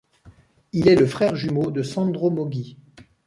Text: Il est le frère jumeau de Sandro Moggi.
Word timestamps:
Il 0.73 0.87
est 0.87 0.95
le 0.95 1.05
frère 1.05 1.35
jumeau 1.35 1.69
de 1.69 1.83
Sandro 1.83 2.31
Moggi. 2.31 2.75